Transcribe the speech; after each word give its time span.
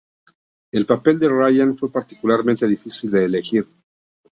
El 0.71 0.87
papel 0.87 1.19
de 1.19 1.29
Ryan 1.29 1.77
fue 1.77 1.91
particularmente 1.91 2.65
difícil 2.65 3.11
de 3.11 3.25
elegir. 3.25 3.67